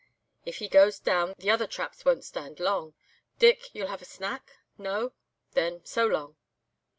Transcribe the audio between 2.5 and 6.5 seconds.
long. Dick, you'll have a snack? No? Then, so long.